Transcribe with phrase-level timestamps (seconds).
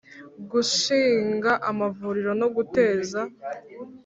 [0.51, 3.19] Gushinga amavuriro no guteza